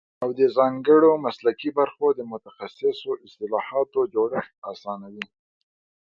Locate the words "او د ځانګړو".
0.23-1.11